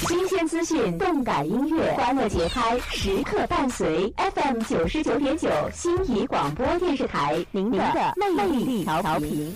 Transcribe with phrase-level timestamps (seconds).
[0.00, 4.12] 新鲜资讯，动感音乐，欢乐节拍，时刻伴随。
[4.16, 9.54] FM 九十九点九，心仪广播电视台，您的魅力调频。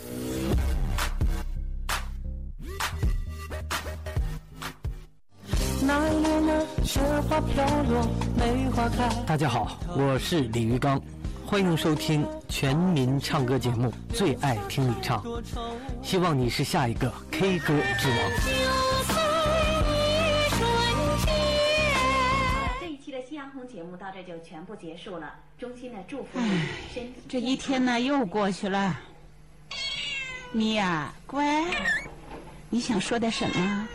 [9.26, 11.00] 大家好，我是李玉刚，
[11.44, 15.22] 欢迎收听全民唱歌节目《最爱听你唱》，
[16.02, 19.09] 希望你是下一个 K 歌之王。
[23.66, 26.48] 节目到这就全部结束了，衷心的祝福你
[26.92, 27.20] 身体。
[27.28, 28.98] 这一天呢又过去了，
[30.52, 31.64] 咪呀乖，
[32.68, 33.88] 你想说点什么？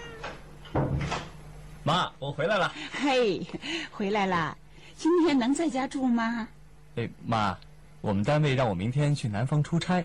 [1.84, 2.74] 妈，我回来了。
[2.92, 3.46] 嘿，
[3.92, 4.58] 回来了！
[4.98, 6.48] 今天能在家住吗？
[6.96, 7.56] 哎，妈，
[8.02, 10.04] 我们单位让我明天去南方出差，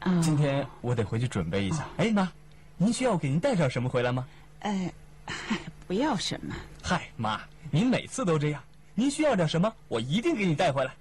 [0.00, 1.86] 啊、今天我得回去准备一下。
[1.96, 2.30] 哎，妈，
[2.76, 4.26] 您需要我给您带点什么回来吗？
[4.58, 4.92] 呃，
[5.26, 5.56] 嗨，
[5.88, 7.40] 不要什么，嗨，妈，
[7.70, 8.62] 您每次都这样。
[8.94, 10.94] 您需要点什么，我一定给你带回来。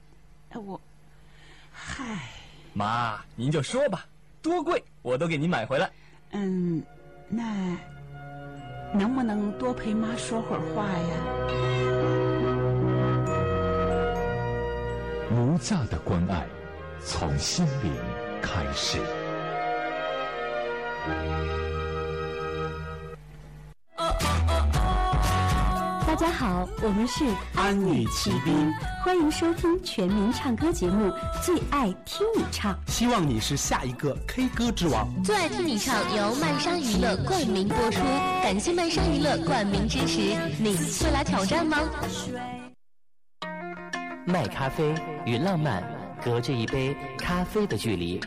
[0.52, 0.80] 呃我，
[1.72, 2.04] 嗨，
[2.74, 4.06] 妈，您就说吧，
[4.42, 5.90] 多贵我都给您买回来。
[6.32, 6.82] 嗯，
[7.28, 7.44] 那
[8.94, 11.16] 能不能多陪妈说会儿话呀？
[15.32, 16.46] 无价的关爱，
[17.06, 17.94] 从心灵
[18.42, 19.00] 开始。
[26.22, 28.72] 家好，我们是安女骑兵，
[29.04, 31.08] 欢迎收听全民唱歌节目
[31.44, 32.72] 《最爱听你唱》。
[32.92, 35.10] 希望你是下一个 K 歌之王。
[35.24, 38.04] 最爱听你唱由漫莎娱乐冠名播出，
[38.44, 40.20] 感谢漫莎娱乐冠名支持。
[40.60, 41.80] 你会来挑战吗？
[44.24, 44.94] 卖咖啡
[45.26, 45.84] 与浪漫
[46.24, 48.22] 隔着一杯咖啡的距离，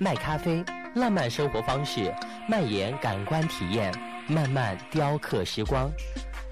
[0.00, 0.64] 卖咖啡，
[0.96, 2.12] 浪漫生活方式，
[2.48, 3.94] 蔓延感官体验，
[4.26, 5.90] 慢慢雕刻时光。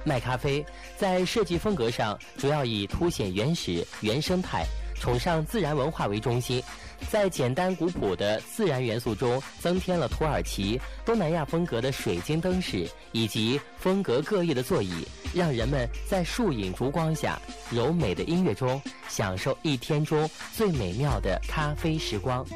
[0.04, 0.64] 麦咖啡
[0.98, 4.64] 在设计风格上主要以凸显原始原生态、
[5.00, 6.62] 崇尚自然文化为中心，
[7.10, 17.40] 在简单古朴的自然元素中增添了土耳其、东南亚风格的水晶灯饰以及风格各异的座椅，让人们在树影烛光下、
[17.70, 22.46] 柔美的音乐中享受一天中最美妙的咖啡时光。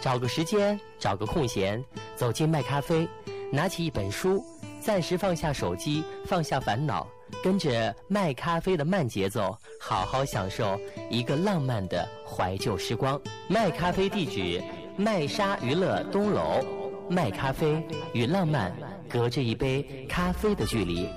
[0.00, 1.84] 找个时间，找个空闲，
[2.16, 3.06] 走进麦咖啡，
[3.52, 4.44] 拿起一本书。
[4.80, 7.06] 暂时放下手机，放下烦恼，
[7.44, 10.80] 跟着卖咖啡的慢节奏，好好享受
[11.10, 13.20] 一个浪漫的怀旧时光。
[13.46, 14.62] 卖咖啡地址：
[14.96, 16.64] 麦莎娱乐东楼。
[17.10, 17.84] 卖咖啡
[18.14, 18.72] 与浪漫
[19.08, 21.08] 隔着一杯咖啡的距离。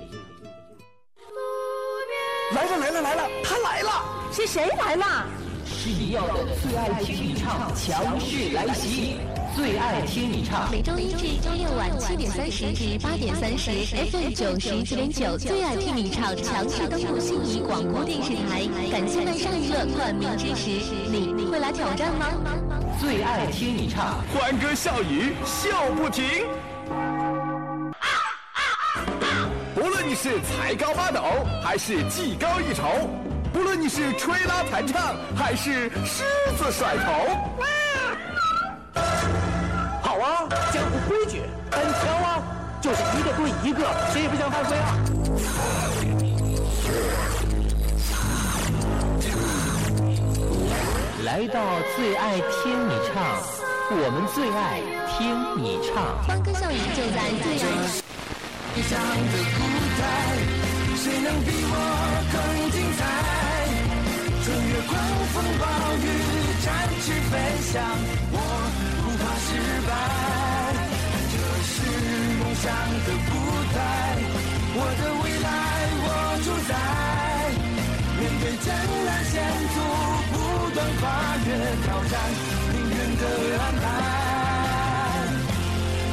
[2.52, 3.90] 来了来了来了，他来了！
[4.32, 5.26] 是谁来了？
[5.84, 9.18] 是你要的最爱听你唱，强势来袭！
[9.54, 20.70] 最爱听你唱，每周一至周六晚七点三十至八点三十，FM 九十九点九，最爱听你唱，强势登陆心仪广播电视台，感谢麦上娱乐冠名支持。
[21.10, 22.28] 你会来挑战吗？
[22.98, 26.24] 最爱听你唱，欢歌笑语笑不停。
[29.76, 31.20] 无论你是才高八斗，
[31.62, 32.88] 还是技高一筹，
[33.54, 36.24] 不论你是吹拉弹唱，还是狮
[36.58, 37.12] 子甩头。
[40.02, 42.42] 好啊，江湖规矩，单挑啊，
[42.80, 44.98] 就是一个对一个，谁也不想犯规啊。
[51.24, 53.38] 来到最爱听你唱，
[53.88, 54.82] 我们最爱
[55.16, 55.30] 听
[55.62, 55.94] 你唱。
[56.26, 58.02] 欢歌笑语就在最爱。
[61.04, 61.76] 谁能比我
[62.32, 62.34] 更
[62.72, 63.04] 精彩？
[64.40, 64.90] 穿越狂
[65.34, 65.62] 风暴
[66.00, 66.06] 雨，
[66.64, 66.66] 展
[67.04, 67.32] 翅飞
[67.68, 67.76] 翔，
[68.32, 68.36] 我
[69.04, 69.46] 不怕失
[69.84, 69.92] 败。
[71.28, 71.34] 这
[71.68, 71.76] 是
[72.40, 72.64] 梦想
[73.04, 73.30] 的舞
[73.74, 73.76] 台，
[74.72, 75.46] 我的未来
[76.00, 76.08] 我
[76.42, 76.72] 主宰。
[78.16, 78.66] 面对艰
[79.04, 79.32] 难险
[79.74, 79.76] 阻，
[80.32, 80.34] 不
[80.72, 81.02] 断跨
[81.44, 81.48] 越
[81.84, 82.12] 挑战，
[82.72, 83.22] 命运的
[83.60, 83.84] 安排。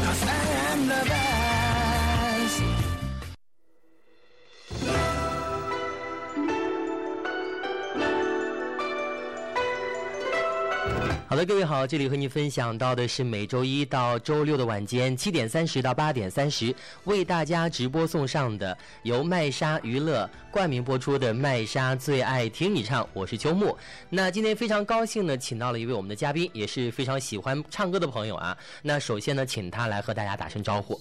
[0.04, 0.30] Cause I
[0.68, 1.41] am the best。
[11.32, 16.76] 好的，各位好，这里和您分享到的是每周一到周六的晚间七点三十到八点三十，
[17.06, 23.74] 为大家直播送上的由麦莎娱乐冠名播出的《麦莎最爱听你唱》，我是秋木。
[24.10, 28.58] 那今天非常高兴呢，请到了一位我们的嘉宾，也是非常喜欢唱歌的朋友啊。
[28.82, 31.00] 那首先呢，请他来和大家打声招呼。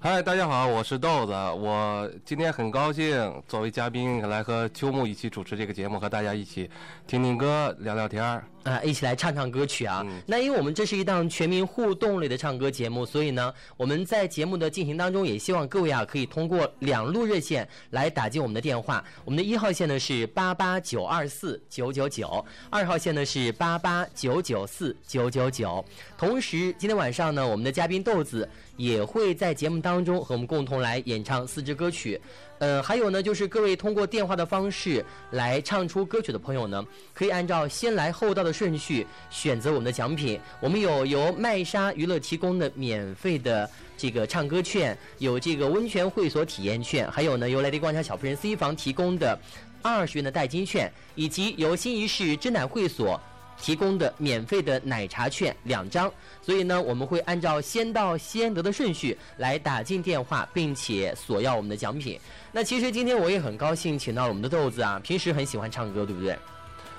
[0.00, 1.32] 嗨，大家好，我是豆子。
[1.32, 6.70] 我今天很高兴作为嘉宾来和秋木一起主持这个节目，和大家一起
[7.04, 8.44] 听听歌、聊聊天儿。
[8.62, 10.04] 啊，一起来唱唱歌曲啊！
[10.06, 19.02] 嗯那因为我们这是一档全民互动类的唱歌节目，所以呢，我们在节目的进行当中，也希望各位啊可以通过两路热线来打进我们的电话。
[19.24, 25.84] 我们的一号线呢是八八九二四九九九，二号线呢是八八九九四九九九。
[26.16, 32.18] 同时，今天晚上呢，我们的嘉宾豆子也会在节目当中和我们共同来演唱四支歌曲。
[32.60, 36.82] 呃，还有呢，就是各位通过电话的方式来唱出歌曲的朋友呢，
[37.12, 40.40] 可以按照先来后到的顺序选择我们的奖品。
[40.60, 49.38] 我们有由麦莎娱乐提供的免费的这个唱歌券，有这个温泉会所体验券，还有呢由来迪广场小夫人 C 房提供的
[49.82, 53.20] 二十元的代金券，以及由新沂市真奶会所。
[53.60, 56.10] 提供的免费的奶茶券两张，
[56.40, 62.18] 所以呢，我们会按照先到先得的顺序来打进电话，并且索要我们的奖品。
[62.52, 66.36] 那其实今天我也很高兴，请到了我们的豆子啊，平时很喜欢唱歌，对不对？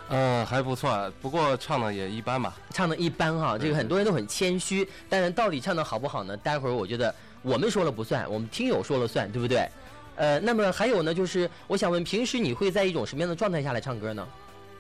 [0.10, 2.58] 嗯，还不错，不过唱的也一般吧。
[2.72, 6.36] 唱的一般哈，这个很多人都很谦虚，但是到底唱的好不好呢？
[6.38, 9.70] 待会儿我觉得我们说了不算，我们听友说了算，对不对？
[10.16, 14.28] 呃，那么还有呢，就是我想问，平时你会在一种什么样的状态下来唱歌呢？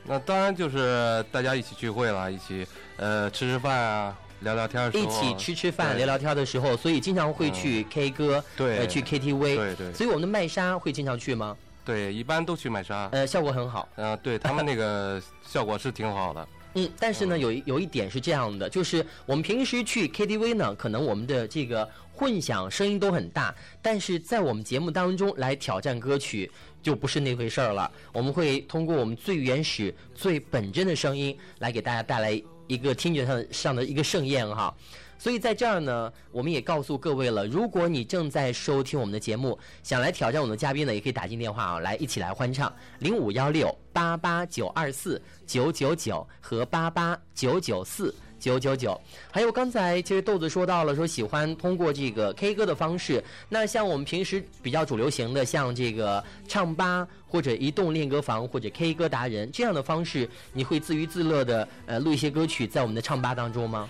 [0.09, 2.65] 那当然就是大家一起聚会了，一起
[2.97, 5.07] 呃吃吃饭啊，聊聊天儿的时一。
[5.07, 11.55] 起吃吃饭、聊聊天的时候，所以经常会去 K 歌，对呃，去 KTV，对对所以我们的麦莎会经常去吗？
[11.85, 13.07] 对，一般都去麦莎。
[13.11, 13.87] 呃，效果很好。
[13.97, 16.47] 嗯、对他们那个 效果是挺好的。
[16.73, 27.91] 嗯，但是呢，有一有一点是这样的，就是我们平时去 KTV 呢，可能我们的这个混响声音都很大，但是在我们节目当中来挑战歌曲就不是那回事儿了。
[28.13, 34.73] 我们会通过我们最原始、最本真的声音来给大家带来一个听觉上上的一个盛宴哈。
[35.17, 48.15] 所以在这儿呢，我们也告诉各位了，如果你正在收听我们的节目，想来挑战我们的嘉宾呢，也可以打进电话啊，来一起来欢唱零五幺六八八九二四九九九和八八九九四。
[48.39, 48.99] 九九九，
[49.29, 53.23] 还有刚才其实豆子说到了，说喜欢通过这个 K 歌的方式。
[53.49, 63.89] 那像我们平时比较主流型的，像这个唱吧或者移动练歌房或者 K 歌达人这样的方式，你会自娱自乐的呃录一些歌曲在我们的唱吧当中吗？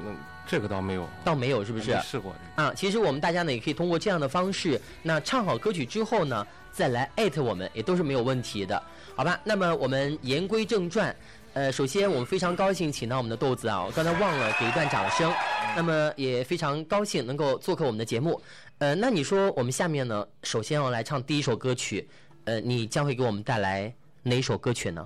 [0.00, 0.16] 嗯，
[0.46, 1.92] 这个倒没有，倒没有，是不是？
[1.92, 8.80] 没试过这啊，其实我们大家呢也可以通过这样的方式，那唱好歌曲之后呢，再来艾特我们，也都是没有问题的，
[9.16, 9.40] 好吧？
[9.42, 11.14] 那么我们言归正传，
[11.54, 15.32] 呃，首先我们非常高兴请到我们的豆子啊，我刚才忘了给一段掌声，
[15.74, 18.40] 那么也非常高兴能够做客我们的节目，
[18.78, 22.08] 呃，那你说我们下面呢，首先要来唱第一首歌曲，
[22.44, 23.92] 呃，你将会给我们带来
[24.22, 25.04] 哪一首歌曲呢？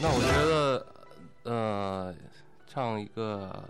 [0.00, 0.86] 那我觉得，
[1.44, 2.14] 呃，
[2.66, 3.64] 唱一个，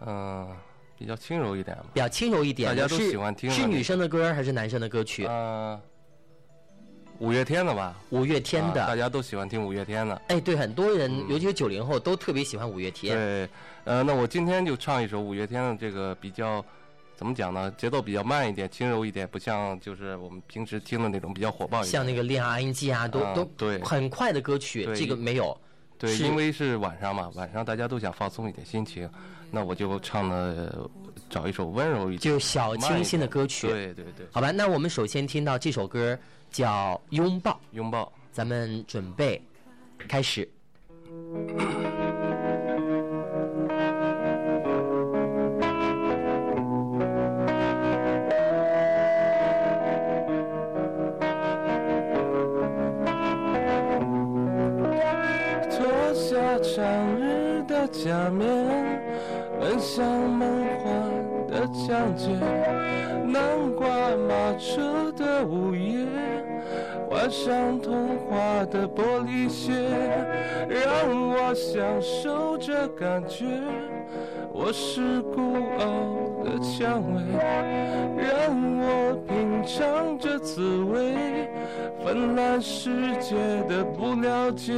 [0.00, 0.56] 嗯、
[0.98, 1.86] 比较轻柔一点吧。
[1.92, 5.26] 比较轻柔一点，大家都是喜欢听是女生的歌还是男生的歌曲？
[5.28, 5.78] 嗯、
[7.18, 7.96] 五月天的吧。
[8.10, 10.20] 五月天的啊大家都喜欢听五月天的。
[10.28, 13.16] 哎，对，很多人，尤其是九零后，都特别喜欢五月天。
[13.16, 13.48] 对，
[13.84, 16.64] 呃，那我今天就唱一首五月天的这个比较，
[17.16, 17.70] 怎么讲呢？
[17.78, 21.92] 节奏比较慢一点，轻柔一点，不像就是我们平时听的那种比较火爆一点。
[21.92, 25.56] 像那个恋爱 ing 啊，都、啊都对很快的歌曲，这个没有。
[25.98, 29.08] 对，因为是晚上嘛，晚上大家都想放松一点心情，
[29.50, 30.86] 那我就唱的
[31.30, 33.66] 找一首温柔一点，就小清新的歌曲。
[33.66, 36.18] 对对对，好吧，那我们首先听到这首歌
[36.50, 39.42] 叫《拥抱》，拥抱，咱们准备
[40.08, 40.48] 开始。
[55.68, 58.46] 脱下长日的假面，
[59.60, 60.65] 奔向梦
[61.76, 62.28] 幻的疆界。
[63.26, 66.06] 南瓜马车的午夜，
[67.10, 69.72] 换上童话的玻璃鞋，
[70.68, 73.44] 让我享受这感觉。
[74.52, 77.20] 我是孤傲的蔷薇，
[78.16, 81.50] 让我品尝这滋味。
[82.02, 83.34] 纷乱世界
[83.68, 84.72] 的不了解，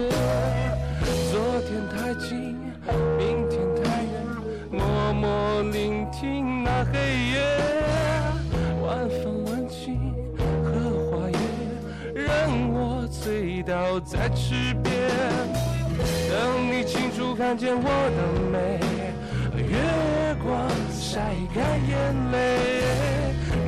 [1.30, 2.56] 昨天太近，
[3.18, 3.60] 明天，
[4.88, 6.98] 默默聆听那黑
[7.32, 7.36] 夜，
[8.82, 10.14] 晚风吻尽
[10.64, 10.72] 荷
[11.10, 11.36] 花叶，
[12.14, 12.26] 让
[12.72, 14.90] 我醉倒在池边。
[16.30, 17.84] 等你清楚看见我
[18.16, 18.18] 的
[18.50, 18.80] 美，
[19.62, 19.76] 月
[20.42, 21.92] 光晒干眼
[22.32, 22.36] 泪，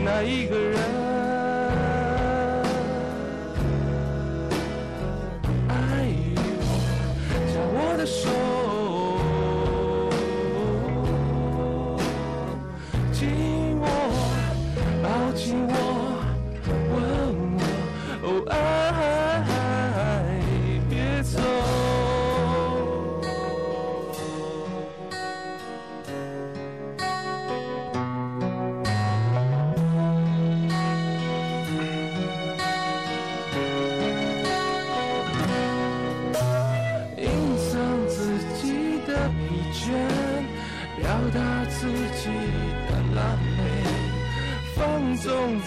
[0.03, 0.81] 那一个人。
[5.69, 5.73] 爱
[6.35, 6.69] 我，
[7.53, 8.31] 将我的手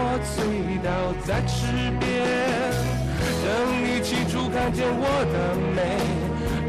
[0.00, 0.88] 我醉倒
[1.26, 1.56] 在池
[1.98, 2.02] 边。
[3.44, 3.46] 等
[3.82, 5.02] 你起初看见我
[5.32, 5.36] 的
[5.74, 5.78] 美，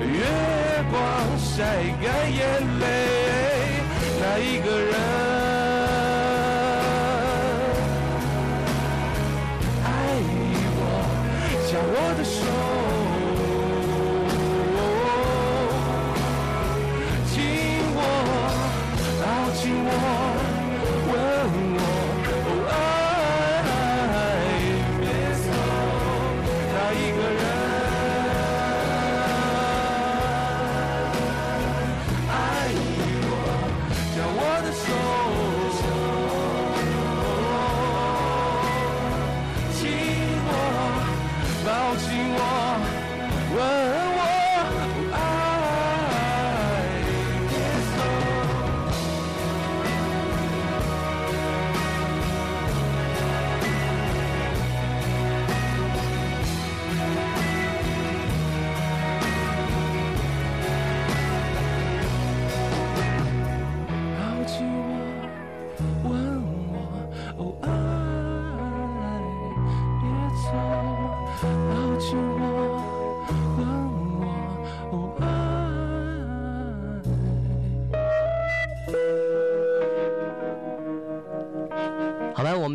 [0.01, 0.17] 月
[0.89, 0.97] 光
[1.37, 1.53] 晒
[2.01, 2.39] 干眼
[2.79, 2.83] 泪，
[4.19, 4.93] 那一个人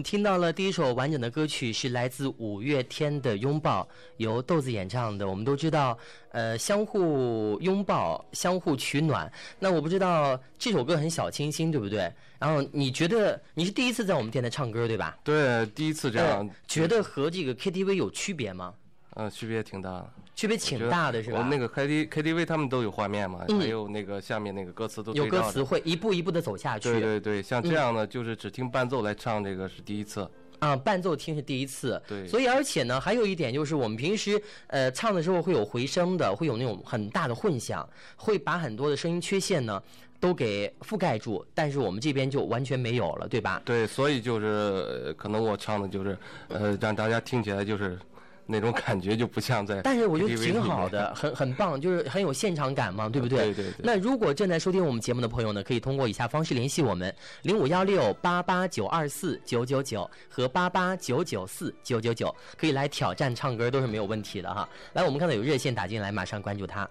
[0.04, 3.82] 听到了第一首完整的歌曲，是来自五月天的《拥抱》，
[4.18, 5.26] 由豆子演唱的。
[5.26, 5.98] 我们都知道，
[6.30, 9.32] 呃，相互拥抱，相互取暖。
[9.58, 12.12] 那我不知道这首歌很小清新，对不对？
[12.38, 15.16] 然后你觉得你是第一次在我们电台唱歌，对吧？
[15.24, 18.74] 对，第一次这样呃，觉得和这个 KTV 有区别吗？
[19.14, 20.10] 呃，区别挺大的。
[20.34, 21.38] 区别挺大的是吧？
[21.38, 26.90] 我们那个 K T K T V 他们都有画面嘛，嗯还有那个下面那个歌词都有歌词会一步一步的走下去。
[26.90, 30.28] 对对对，像这样的就是只听伴奏来唱，这个是第一次。
[30.60, 37.86] 啊，伴奏听是第一次，对所以而且呢，还有一点就是我们平时呃唱的时候会有回声的，会有那种很大的混响，
[38.16, 39.82] 会把很多的声音缺陷呢
[40.18, 43.60] 都给覆盖住，但是我们这边就完全没有了，对吧？
[43.64, 46.16] 对，所以就是呃可能我唱的就是
[46.48, 47.98] 呃让大家听起来就是
[48.46, 49.80] 那种感觉就不像在。
[49.84, 53.52] 但是我觉得挺好的，很很棒，就是很有现场感嘛，对不对？
[53.52, 64.68] 对对对那如果正在收听我们节目的朋友呢，可以通过以下方式联系我们：零五幺六八八九二四九九九和八八九九四九九九，可以来挑战唱歌，都是没有问题的哈。
[64.92, 66.88] 来，我们看到有热线打进来，马上关注他。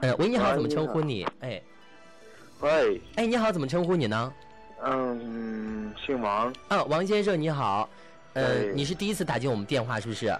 [0.00, 1.26] 呃，喂，你好，怎么称呼你你？
[1.40, 1.62] 哎，
[2.60, 4.32] 喂，哎，你好，怎么称呼你呢？
[4.82, 7.86] 嗯，姓王，啊，王先生你好，
[8.32, 10.34] 呃，哎你是第一次打进我们电话是不是？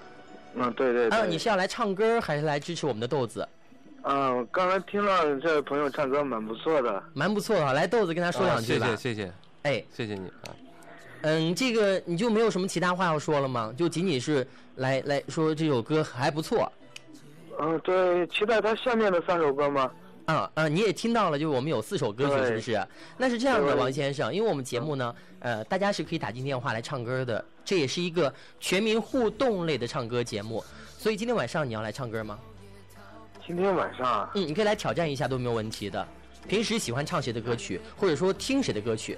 [0.55, 3.47] 嗯，对对对，啊，你是要来唱歌还是来支持我们的豆子？
[4.03, 8.87] 嗯，刚才听了这位朋友唱歌蛮不错的，蛮不错的，来豆子跟他说啊两句吧。
[8.97, 10.49] 谢谢谢谢哎，谢谢你啊。
[11.23, 13.73] 嗯，这个你就没有什么其他话要说了吗？
[13.77, 16.71] 就仅仅是来来说这首歌还不错
[17.61, 19.91] 嗯，对，期待他下面的三首歌吗？
[20.25, 20.69] 啊啊！
[20.69, 22.87] 你也听到了，就是我们有四首歌曲，对是不是？
[23.19, 30.65] 那是这样的，王先生，因为我们节目呢，呃，大家是可以打进电话来唱歌的，这也是一个全民互动类的唱歌节目，
[30.99, 32.37] 所以今天晚上你要来唱歌吗？
[33.47, 36.05] 今天晚上啊，嗯，你可以来挑战一下都没有问题的。
[36.49, 39.17] 平时喜欢唱谁的歌曲，或者说听谁的歌曲，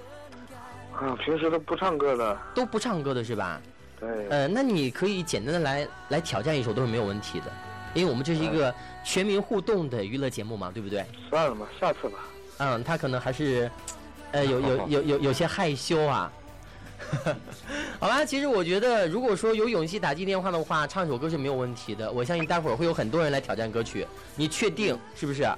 [0.93, 3.59] 啊，平时都不唱歌的，都不唱歌的是吧？
[3.99, 7.47] 对，呃，那你可以简单的来来挑战一首都是没有问题的，
[7.95, 11.03] 因为我们这是一个全民互动的娱乐节目嘛，对不对？
[11.31, 12.19] 算了吧，下次吧。
[12.59, 13.71] 嗯，他可能还是，
[14.33, 16.31] 呃，有有 有有有些害羞啊。
[18.01, 22.11] 好吧，其实我觉得，如果说有勇气打进电话的话，唱首歌是没有问题的。
[22.11, 24.07] 我相信待会儿会有很多人来挑战歌曲，
[24.37, 25.49] 你确定是不是？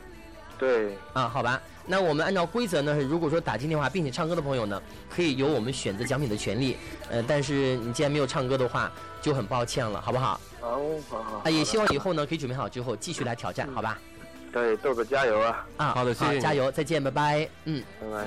[0.57, 6.77] 对，啊，好吧，那我们按照规则呢，如果说打进电话并且唱歌的朋友呢，可以有我们选择奖品的权利。
[7.11, 10.41] 呃，但是你既然没有唱歌的话，就很抱歉了，好不好？
[10.61, 11.43] 好，好好。
[11.45, 13.99] 啊，也希望以后呢可以准备好之后继续来挑战，好吧？
[14.53, 15.67] 对，豆哥加油啊！
[15.79, 17.49] 啊，好的谢谢加油，再见，拜拜。
[17.65, 18.25] 嗯，拜拜。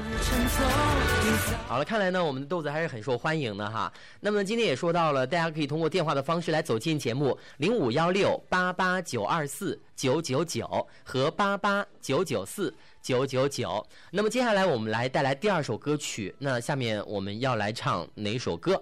[1.67, 3.91] 好了，看来呢我们的豆子还是很受欢迎的哈。
[4.21, 13.85] 那么今天也说到了，大家可以通过电话的方式来走进节目，零五幺六八八九二四九九九和八八九九四九九九。
[14.11, 18.81] 那么接下来我们来带来第二首歌曲，那下面我们要来唱哪首歌？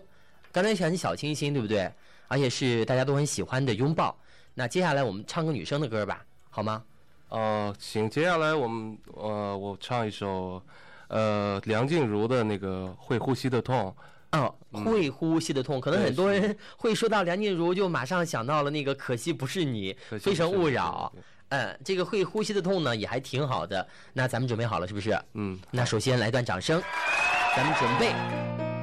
[0.51, 1.91] 刚才想起小清新，对不对？
[2.27, 4.15] 而且是大家都很喜欢的拥抱。
[4.53, 6.83] 那接下来我们唱个女生的歌吧，好吗？
[7.29, 10.61] 哦、行，接下来我们呃，我唱一首
[11.07, 13.95] 呃梁静茹的那个《会呼吸的痛》。
[14.37, 21.09] 哦，会呼吸的痛，可能很多人会说到梁静茹，就马上想到了那个《可惜不是你》《非诚勿扰》。
[21.49, 23.87] 嗯，这个会呼吸的痛呢，也还挺好的。
[24.11, 25.17] 那咱们准备好了，是不是？
[25.35, 25.57] 嗯。
[25.71, 26.81] 那首先来段掌声，
[27.55, 28.74] 咱们准备。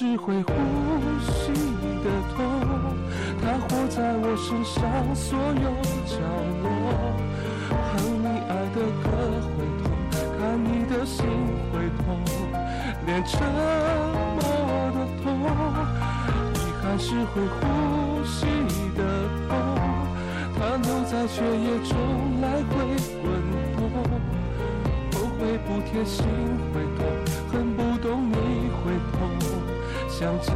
[0.00, 0.52] 是会呼
[1.18, 1.50] 吸
[2.04, 2.38] 的痛，
[3.42, 4.78] 它活在我身上
[5.12, 5.74] 所有
[6.06, 6.14] 角
[6.62, 6.64] 落。
[7.66, 9.10] 哼你爱的歌
[9.42, 9.90] 会痛，
[10.38, 11.26] 看你的心
[11.72, 12.06] 会痛，
[13.06, 13.42] 连沉
[14.38, 14.40] 默
[14.94, 15.26] 的痛，
[16.54, 18.46] 遗憾是会呼吸
[18.94, 19.02] 的
[19.48, 19.50] 痛，
[20.54, 21.90] 它留在血液中
[22.40, 22.70] 来回
[23.20, 23.26] 滚
[23.74, 23.82] 动，
[25.18, 26.24] 后悔不贴心
[26.72, 26.86] 会
[30.18, 30.52] 想见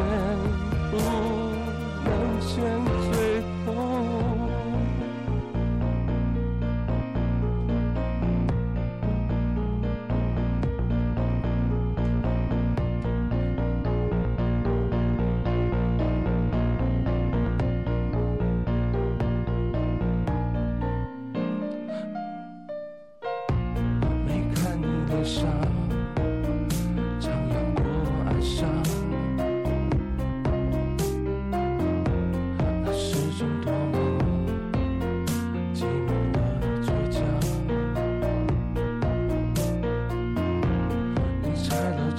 [0.91, 0.97] 不
[2.05, 3.12] 能见。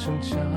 [0.04, 0.53] 逞强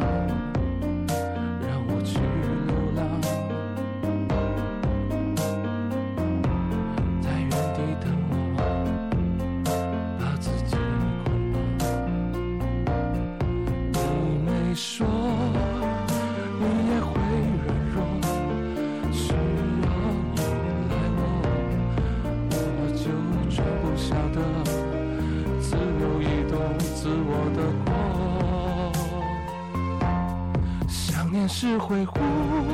[31.59, 32.19] 是会呼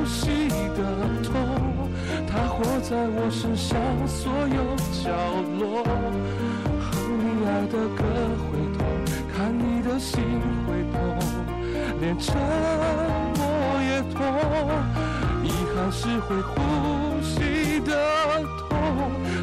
[0.05, 0.83] 吸的
[1.23, 1.31] 痛，
[2.27, 5.07] 它活在我身上所有角
[5.57, 5.85] 落。
[5.87, 8.03] 哼你爱的歌
[8.43, 8.83] 会痛，
[9.33, 10.19] 看你的心
[10.67, 10.99] 会痛，
[12.01, 12.35] 连沉
[13.37, 13.41] 默
[13.87, 14.19] 也痛。
[15.45, 16.59] 遗憾是会呼
[17.21, 17.89] 吸的
[18.67, 18.67] 痛，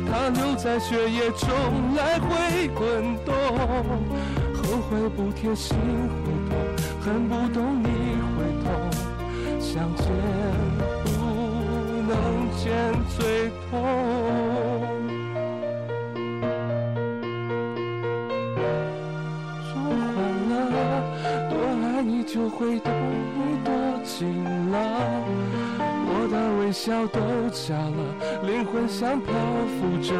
[0.06, 1.48] 它留在血液中
[1.96, 3.34] 来回滚动。
[4.62, 6.52] 后悔不贴心会痛，
[7.00, 7.89] 恨不懂你
[29.00, 29.32] 像漂
[29.80, 30.12] 浮着，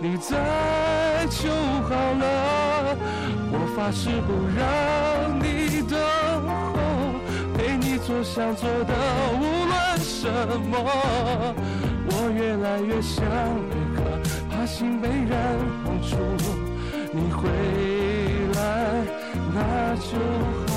[0.00, 2.96] 你在就好了。
[3.50, 4.62] 我发誓不让
[5.42, 5.98] 你等
[6.70, 6.78] 候，
[7.52, 8.94] 陪你做想做的，
[9.34, 10.30] 无论什
[10.70, 10.72] 么。
[12.12, 13.26] 我越来越像
[13.68, 13.98] 贝壳，
[14.48, 15.34] 怕心被人
[15.82, 16.14] 碰触。
[17.10, 17.42] 你回
[18.54, 19.02] 来，
[19.52, 19.58] 那
[19.96, 20.14] 就
[20.68, 20.69] 好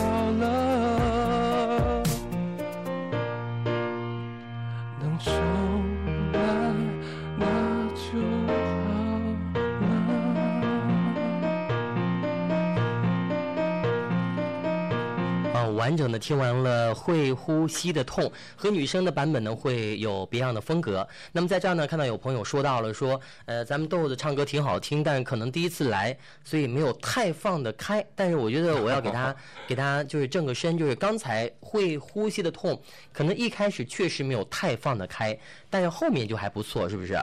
[15.84, 18.24] 完完整的听完了《会呼吸的痛》，
[18.56, 21.06] 和女生的版本呢会有别样的风格。
[21.34, 28.02] 那么在这儿呢，看到有朋友说到了说，呃，咱们豆子唱歌挺好听，但是可能第一次来，所以没有太放得开。
[28.16, 29.36] 但是我觉得我要给他
[29.68, 32.74] 给他就是正个身，就是刚才《会呼吸的痛》，
[33.12, 35.38] 可能一开始确实没有太放得开，
[35.70, 37.22] 但是后面就还不错，是不是？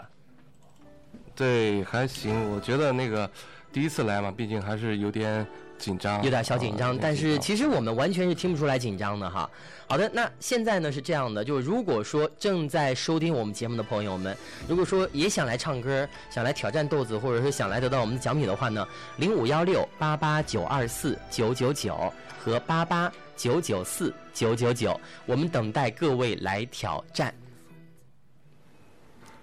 [1.34, 2.52] 对，还行。
[2.52, 3.28] 我觉得那个
[3.72, 5.46] 第一次来嘛，毕竟还是有点
[5.80, 9.50] 紧张，有点小紧张，但是其实我们完全是听不出来紧张的哈。
[9.88, 14.36] 好的，那现在呢是这样的，就是如果说正在收听我们节目的朋友们，
[14.68, 27.34] 如果说也想来唱歌，想来挑战豆子，或者是想来得到我们的奖品的话呢，零五幺六八八九二四九九九和八八九九四九九九，我们等待各位来挑战。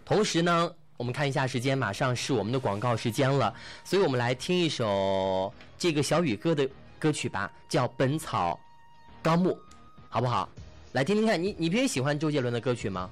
[0.06, 0.72] 同时呢。
[0.98, 8.60] 我们看一下时间，马上是我们的广告时间了，所以我们来听一首这个小雨哥的歌曲吧，叫《本草
[9.22, 9.52] 纲目》，
[10.10, 10.50] 好不好？
[10.94, 13.10] 来听听看，你你平时喜欢周杰伦的歌曲吗？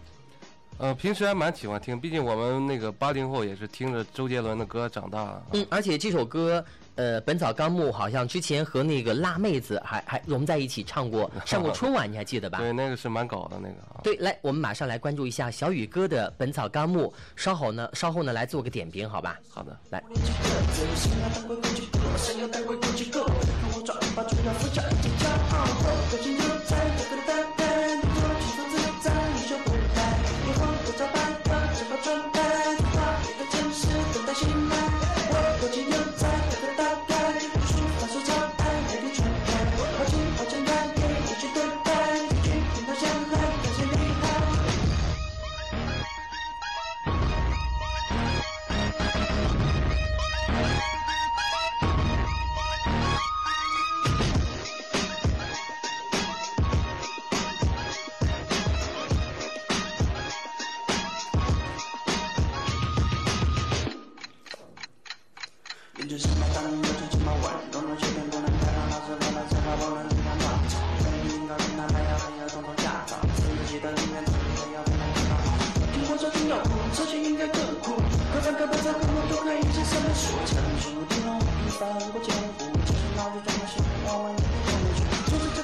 [0.79, 5.43] 呃，平时还蛮喜欢听，毕竟我们那个八零后也是听着周杰伦的歌长大的。
[5.53, 6.65] 嗯，而且这首歌。
[6.95, 12.59] 呃，《本草纲目》好像之前和那个辣妹子还还融在一起唱过， 上过春晚，你还记得吧？
[12.59, 13.75] 对，那个是蛮搞的那个。
[14.03, 19.39] 对，来，我们马上来关注一下小雨哥的《本草纲目》，稍后呢，稍后呢来做个点评，好吧？
[19.49, 20.01] 好的，来。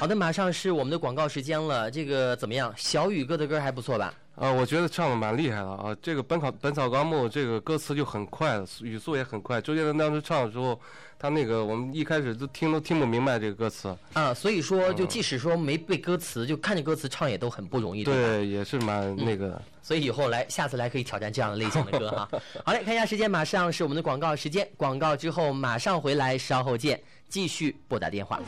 [0.02, 1.88] 好的，马上是我们的广告时间了。
[1.88, 2.74] 这个怎么样？
[2.76, 4.12] 小雨哥的歌还不错吧？
[4.34, 5.96] 啊，我觉得唱的蛮厉害的啊。
[6.02, 9.60] 这个《本草本草纲目》这个歌词就很快，语速也很快。
[9.60, 10.76] 周杰伦当时唱的时候，
[11.20, 13.96] 他那个我们一开始都听都听不明白这个歌词。
[14.14, 18.02] 啊，所以说就即使说没背歌词，就看着歌词唱也都很不容易。
[18.02, 19.62] 对，也是蛮那个。
[19.82, 22.28] 所以以后来，下次来可以挑战这样的类型的歌哈。
[22.66, 24.68] 好嘞，看一下时间，马上是我们的广告时间。
[24.76, 27.00] 广告之后马上回来，稍后见。
[27.28, 28.42] 继续拨打电话。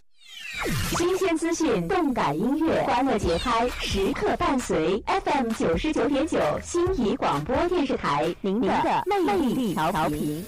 [0.97, 5.03] 新鲜资讯，动感音乐，欢乐节拍，时刻伴随。
[5.07, 10.45] FM 九十九点九，心仪广播电视台，您的魅力调频。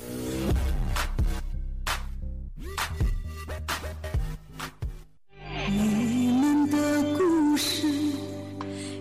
[5.69, 7.88] 你们的故事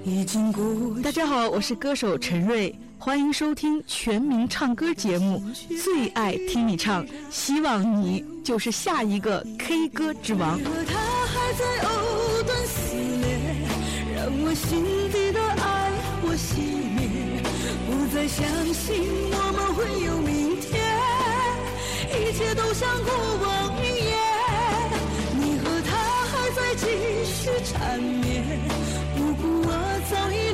[0.04, 1.02] 已经过。
[1.04, 2.76] 大家好，我是歌手陈瑞。
[3.06, 5.40] 欢迎收听全民唱歌节目，
[5.84, 10.60] 最爱听你唱，希望你就是下一个 K 歌之王。
[10.64, 13.62] 他还在藕断丝连，
[14.16, 16.58] 让我心底的爱火熄
[16.96, 17.44] 灭，
[17.86, 20.82] 不再相信我们会有明天，
[22.10, 23.14] 一切都像过
[23.44, 24.18] 往云烟。
[25.40, 26.88] 你和他还在继
[27.24, 28.44] 续缠绵，
[29.16, 29.70] 不顾我
[30.10, 30.45] 早已。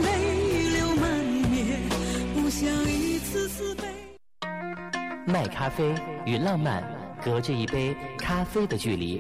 [5.26, 5.94] 卖咖啡
[6.26, 6.84] 与浪漫
[7.24, 9.20] 隔着一杯咖啡的距离，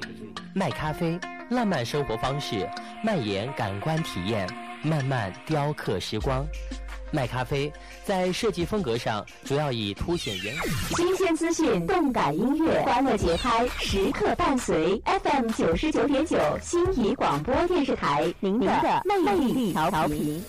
[0.54, 2.68] 卖咖啡，浪漫生活方式，
[3.04, 4.48] 蔓延感官体验，
[4.84, 6.46] 慢慢雕刻时光。
[7.14, 7.72] 卖咖啡
[8.06, 10.56] 在设计风格上主要以凸显原
[10.96, 15.02] 新鲜资讯、动感音乐、欢乐节拍，时刻伴随。
[15.06, 20.42] FM 九十九点九，心仪广播电视台，您的魅力调频。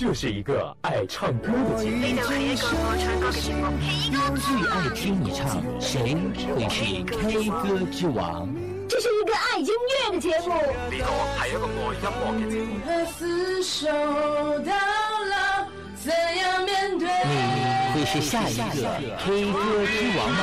[0.00, 2.16] 这是一个爱唱歌的节目。
[4.34, 8.48] 最爱听你唱，谁会是 K 歌之王？
[8.88, 10.54] 这是一个爱音乐的节目。
[10.88, 11.04] 呢个系一个
[11.38, 12.16] 爱音乐嘅节目。
[17.94, 18.62] 你会是下一个
[19.18, 20.40] K 歌之王吗？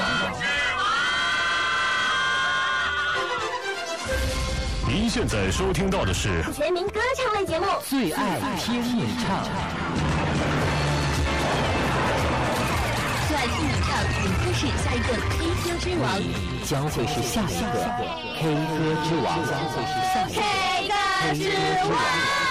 [5.08, 9.42] 您现在收听到的是全民歌唱类节目《最爱听你唱》。
[13.30, 13.90] 最爱听你唱，
[14.54, 16.12] 是下一个 K 歌之王，
[16.66, 17.88] 将会是下一个
[18.38, 20.92] K 歌之王，将会是下一个
[21.22, 22.47] K 歌之王。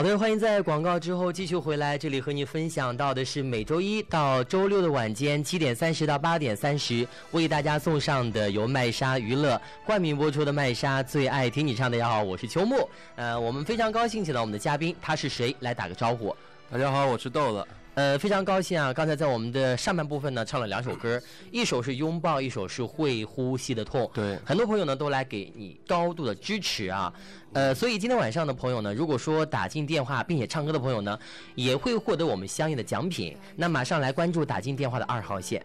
[0.00, 1.98] 好的，欢迎在广告之后继续回来。
[1.98, 11.88] 这里和你分享到的是每周一到周六的晚间七点三十到八点三十，为大家送上的由麦莎娱乐冠名播出的《麦莎最爱听你唱》。
[11.92, 12.88] 大家好，我是秋木。
[13.14, 15.54] 呃，我们非常高兴请到我们的嘉宾，他是谁？
[15.60, 16.34] 来打个招呼。
[16.72, 17.66] 大家好，我是豆子。
[17.94, 18.92] 呃，非常高兴啊！
[18.92, 24.08] 刚才在我们的上半部分呢，唱了两首歌，一首是拥抱，一首是会呼吸的痛。
[24.14, 27.12] 对，很多朋友呢都来给你高度的支持啊。
[27.52, 31.18] 呃，所以今天晚上的朋友呢，如果说打进电话并且唱歌的朋友呢，
[31.56, 33.36] 也会获得我们相应的奖品。
[33.56, 35.64] 那马上来关注打进电话的二号线。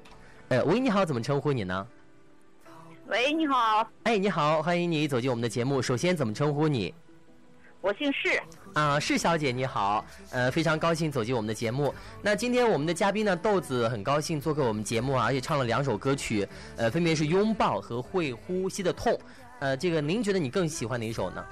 [0.50, 1.88] 呃，喂，你好，怎么称呼你呢？
[3.08, 3.88] 喂，你好。
[4.04, 5.80] 哎，你好，欢迎你走进我们的节目。
[5.80, 6.92] 首先怎么称呼你？
[7.82, 8.42] 我姓释。
[8.76, 11.96] 啊，是小姐你好，呃，非常高兴走进我们的节目。
[12.22, 19.14] 那今天我们的嘉宾呢，豆子很高兴做客我们节目啊，而且唱了两首歌曲，呃，分别是《拥抱》和《会呼吸的痛》。
[19.60, 21.46] 呃，这个您觉得你更喜欢哪一首呢？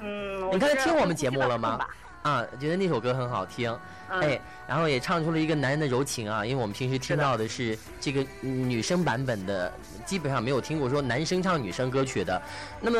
[0.00, 1.78] 嗯，你刚才听我们节目了吗？
[2.26, 3.72] 啊，觉得那首歌很好听，
[4.08, 6.44] 哎，然后也唱出了一个男人的柔情啊。
[6.44, 9.72] 因为我们平时听到的是这个女生版本的，
[10.04, 12.42] 基本上没有听过说男生唱女生歌曲的。
[12.80, 12.98] 那么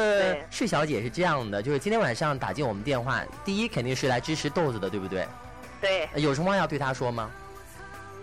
[0.48, 5.26] 是小姐是这样的，就是今天晚上打进我们电话，第一肯定是来支持豆子的，对不对？
[5.80, 6.08] 对。
[6.14, 7.28] 有什么话要对她说吗？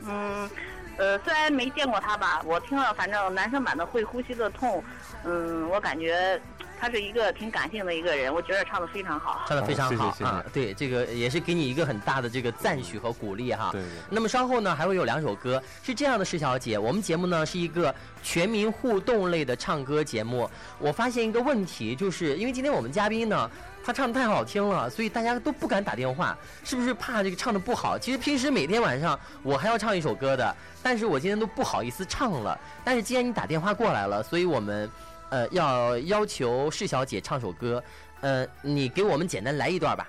[0.07, 0.49] 嗯，
[0.95, 4.77] 呃，虽然没见过他吧，我听了，反正男生版的《会呼吸的痛》，
[5.25, 6.39] 嗯，我感觉。
[6.83, 10.43] 他是一个挺感性的一个人，我觉得唱的非常好，唱的非常好啊！
[10.51, 13.69] 对，这个也是给你一个很大的这个赞许和鼓励哈。
[13.71, 13.81] 对。
[14.09, 20.49] 那么稍后呢，还会有两首歌，是这样的，施小姐，我们节目呢是一个全民互动类的唱歌节目。
[20.77, 23.49] 我发现一个问题，就是因为今天我们嘉宾呢，
[23.81, 27.97] 他唱的太好听了，所以大家都不敢打电话，是不是怕这个唱的不好？
[27.97, 32.59] 其实平时每天晚上我还要唱一首歌的，但是我今天都不好意思唱了。
[32.83, 34.91] 但是既然你打电话过来了，所以我们。
[35.33, 37.83] 呃，要要求释小姐唱首歌，
[38.21, 40.07] 呃，你给我们简单来一段吧。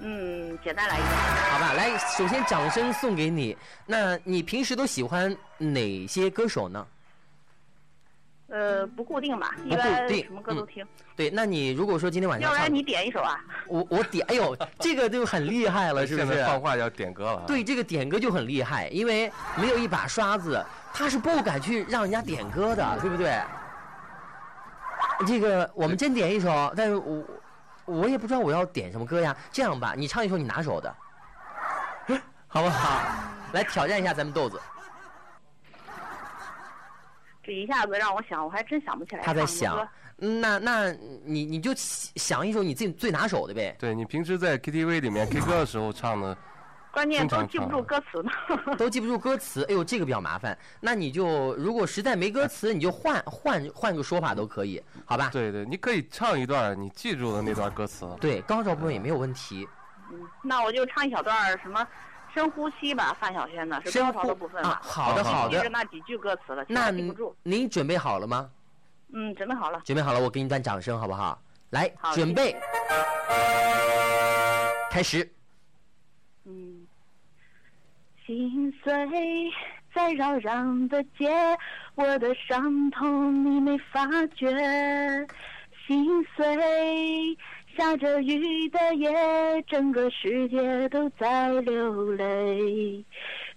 [0.00, 1.12] 嗯，简单来一段。
[1.52, 3.56] 好吧，来，首先掌声送给你。
[3.86, 6.84] 那你平时都喜欢哪些歌手呢？
[8.48, 10.86] 呃，不固定吧，一般什么歌都听。
[11.16, 13.40] 对，那你如果说今天晚上，要不然你点一首啊？
[13.66, 16.44] 我我点，哎呦，这个就很厉害了，是不是？
[16.44, 17.42] 放话要点歌了。
[17.46, 20.64] 对，这个点歌就很厉害，因为没有一把刷子。
[20.94, 23.40] 他是不敢去让人家点歌的，对不对？
[25.26, 27.24] 这个我们真点一首，但是我
[27.84, 29.36] 我也不知道我要点什么歌呀。
[29.50, 30.94] 这样吧，你唱一首你拿手的，
[32.46, 33.02] 好不好？
[33.52, 34.60] 来挑战一下咱们豆子。
[37.46, 39.22] 这一下子让我想，我还真想不起来。
[39.22, 40.92] 他在想，那那
[41.24, 43.76] 你你就想一首你自己最拿手的呗。
[43.78, 46.36] 对你平时在 KTV 里面 K 歌的时候唱的。
[46.96, 48.30] 关键都记不住歌词呢，
[48.78, 50.56] 都记不住歌词，哎呦，这个比较麻烦。
[50.80, 55.28] 那你就如果实在没歌词，你就换换换个说法都可以，好吧？
[55.30, 58.08] 对对，你可以唱一段你记住的那段歌词。
[58.18, 59.68] 对，高潮部分也没有问题。
[60.10, 61.86] 嗯，那我就唱一小段什么
[62.36, 64.78] 深呼吸吧，范晓萱的，是高潮的部分啊。
[64.82, 65.58] 好的好的。
[65.58, 67.34] 记那几句歌词了，那记不住。
[67.42, 68.50] 您准备好了吗？
[69.14, 69.80] 嗯，准备好了。
[69.86, 71.40] 准备好了，我给你段掌声，好不好？
[71.70, 72.54] 来，准备，
[74.90, 75.26] 开始。
[76.44, 76.86] 嗯。
[78.26, 78.92] 心碎
[79.94, 81.30] 在扰攘的街，
[81.94, 85.26] 我的伤痛你没发觉。
[85.86, 86.44] 心碎，
[87.76, 89.10] 下着雨的夜，
[89.66, 93.04] 整个世界都在流泪。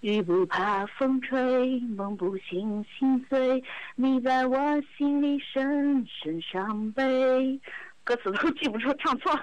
[0.01, 3.63] 雨不怕风吹，梦不醒心碎，
[3.95, 4.57] 你在我
[4.97, 7.59] 心里深深伤悲。
[8.03, 9.39] 歌词都记不住，唱错了。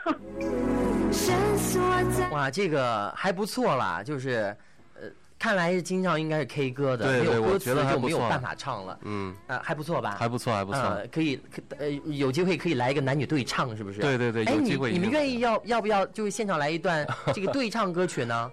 [2.31, 4.55] 哇，这个还不错啦，就是。
[5.47, 8.99] 看来是经常应该是 K 歌的，没有歌词就没有办法唱了。
[9.03, 10.17] 嗯，啊，还不错吧？
[10.19, 10.99] 还不错，还不错。
[11.13, 11.41] 可以，
[11.79, 14.01] 呃，有机会可以来一个男女对唱，是不是？
[14.01, 14.91] 对对对，有机会。
[14.91, 18.51] 你们愿意要要不要就是现场来一段 这个对唱歌曲呢？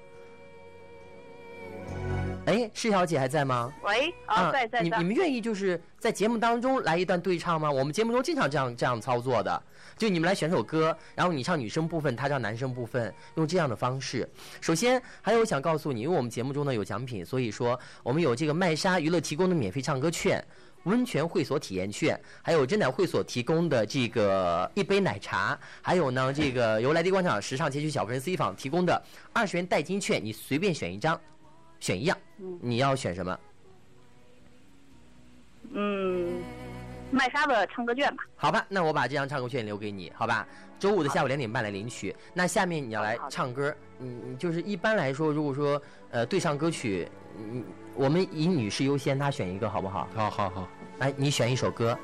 [2.45, 3.73] 哎，施小姐还在吗？
[3.84, 4.82] 喂，啊，在在在。
[4.84, 7.71] 你你们愿意就是在节目当中来一段对唱吗？
[7.71, 9.63] 我们节目中经常这样这样操作的。
[9.97, 14.27] 就你们来选首歌，然后你唱女生部分，他唱男生部分，用这样的方式。
[14.60, 20.43] 首先，还有想告诉你，因为我们节目中呢有奖品，所以说我们有这个麦莎娱乐提供的免费唱歌券、
[20.84, 29.01] 温泉会所体验券，还有真奶会所提供的这个一杯奶茶，还有呢这个由来迪广场时尚街区小客人 C 坊提供的
[29.32, 31.19] 二十元代金券，你随便选一张，
[31.79, 32.17] 选一样，
[32.62, 33.39] 你要选什么？
[35.73, 36.62] 嗯。
[37.13, 38.23] 卖啥子唱歌券吧。
[38.36, 40.45] 好吧，那我把这张唱歌券留给你，好吧？
[40.80, 42.13] 周五的下午两点半来领取。
[42.34, 47.63] 那下面你要来唱歌，嗯，嗯就是一般来说，如果说呃对唱歌曲，嗯，
[47.95, 50.08] 我们以女士优先，她选一个好不好？
[50.13, 50.67] 好好好。
[50.97, 51.97] 来，你选一首歌。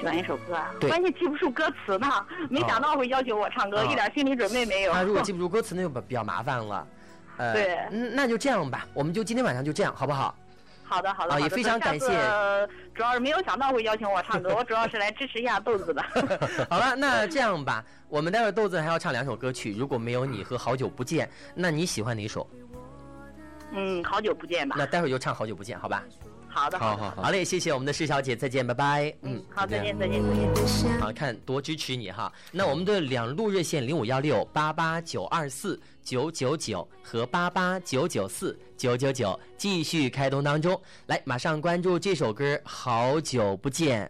[0.00, 2.06] 选一首歌啊，对关键记不住歌词呢，
[2.50, 4.92] 没想到会要求我唱歌，啊一点心理准备没有。
[4.92, 6.86] 他如果记不住歌词，那就比较麻烦了。
[7.38, 10.36] 呃，对嗯那就这样吧，我们就今天晚上就这样，好不好？
[10.94, 12.06] 好的好的，啊也非常感谢
[12.94, 16.00] 主要是没有想到会邀请我唱歌， 我主要是来支持一下豆子的。
[16.70, 22.48] 好了，那 这样吧，我们待会儿豆子还要唱两首歌曲，如果没有你和好久不见，那你喜欢哪首？
[23.72, 24.76] 嗯，好久不见吧。
[24.78, 26.04] 那待会儿就唱好久不见，好吧？
[26.54, 29.12] 好的好好，好嘞，谢谢我们的施小姐，再见，拜拜。
[29.22, 31.00] 嗯，好，再见再见再见。
[31.00, 32.32] 好看多支持你哈。
[32.52, 40.80] 那我们的两路热线零五幺六八八九二四九九九和八八九九四九九九继续开通当中。
[41.06, 44.08] 来，马上关注这首歌《好久不见》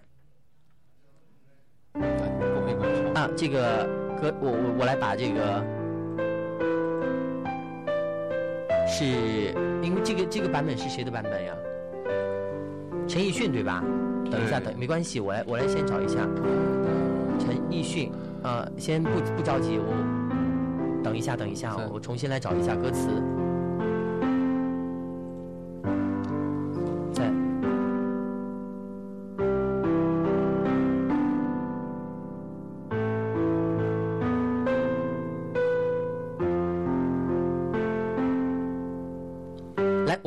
[3.15, 3.87] 啊，这个
[4.21, 5.65] 歌我我我来把这个。
[8.87, 9.07] 是
[9.83, 11.57] 因为这个这个版本是谁的版本呀？
[13.07, 13.83] 陈奕迅对吧？
[14.31, 16.27] 等一下，等没关系，我来我来先找一下。
[17.39, 18.11] 陈奕迅，
[18.43, 23.09] 呃，先不不着急，我等一下，等一下，我重新来找一下歌词。
[27.13, 27.31] 在。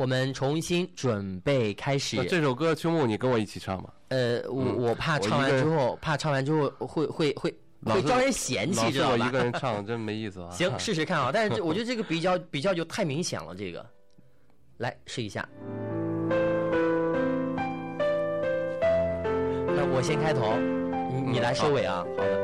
[0.08, 2.16] 们重新准备开始。
[2.24, 3.92] 这首歌秋木你跟我一起唱吧。
[4.08, 9.16] 呃，我嗯我怕唱完之后，怕唱完之后会会会会招人嫌弃，知道吧？
[9.20, 10.48] 我一个人唱真没意思啊。
[10.56, 11.30] 行，试试看啊。
[11.32, 13.84] 但是 我觉得这个比较比较就太明显了，这个，
[14.78, 15.46] 来试一下。
[19.76, 20.56] 那我先开头，
[21.14, 22.02] 你你来收尾啊。
[22.16, 22.37] 好的。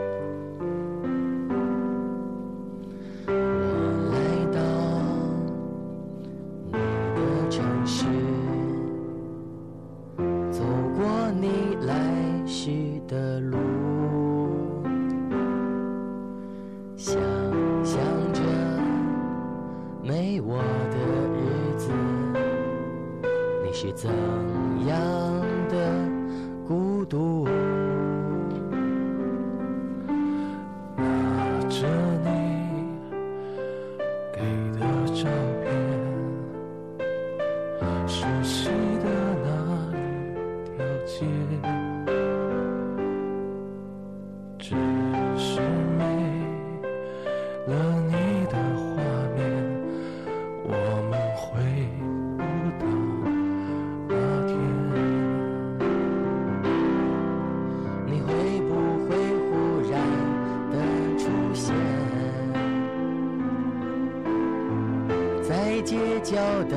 [65.85, 66.77] 街角的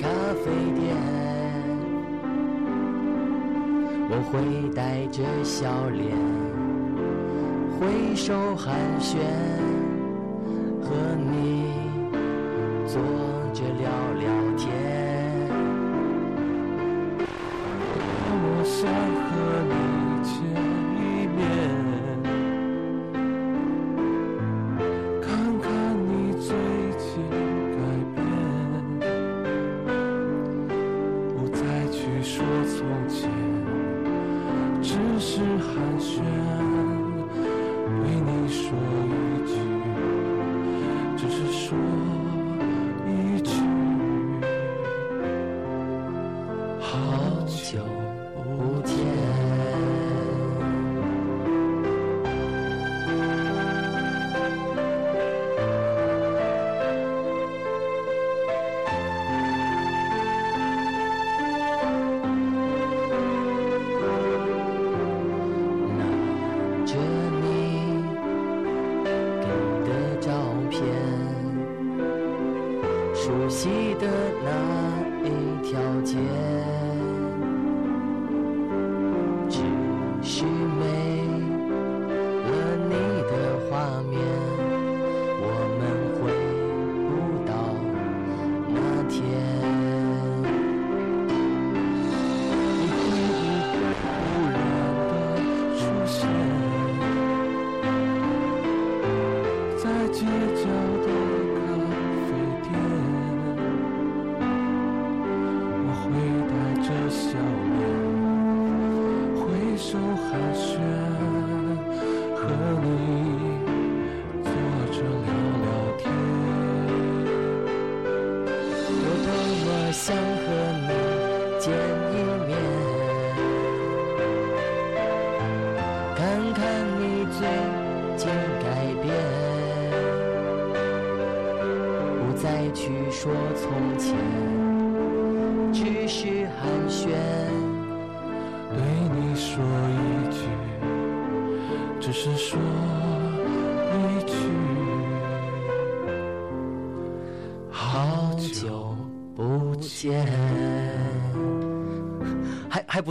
[0.00, 0.08] 咖
[0.42, 0.96] 啡店？
[4.08, 6.16] 我会带着笑脸，
[7.78, 9.18] 挥手寒暄，
[10.80, 11.70] 和你
[12.86, 13.02] 坐
[13.52, 14.33] 着聊聊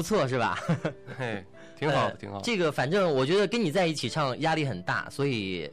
[0.03, 0.59] 错是吧？
[1.17, 1.43] 嘿，
[1.75, 2.43] 挺好的，呃挺好的。
[2.43, 5.71] 这个反正我觉得跟你在一起唱压力很大，所以